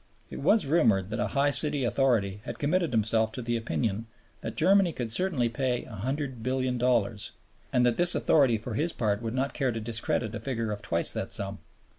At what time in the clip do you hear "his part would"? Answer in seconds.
8.73-9.35